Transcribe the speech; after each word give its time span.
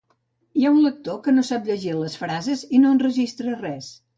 Hi 0.59 0.63
ha 0.65 0.71
un 0.75 0.79
lector 0.85 1.19
que 1.27 1.33
no 1.35 1.43
sap 1.49 1.69
llegir 1.73 1.93
les 1.99 2.17
frases 2.23 2.65
i 2.79 2.83
no 2.87 2.95
enregistra 2.97 3.63
res 3.65 3.95